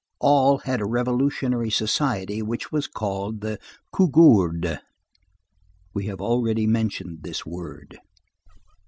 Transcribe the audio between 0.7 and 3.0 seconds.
a revolutionary society which was